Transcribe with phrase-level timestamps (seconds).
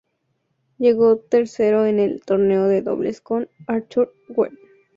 [0.79, 4.51] Llegó tercero en el torneo de dobles con Arthur Wear.